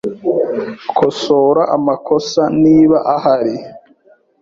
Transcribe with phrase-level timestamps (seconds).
[0.97, 3.55] Kosora amakosa niba ahari.